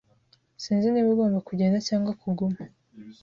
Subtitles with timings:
[0.63, 2.59] Sinzi niba ugomba kugenda cyangwa kuguma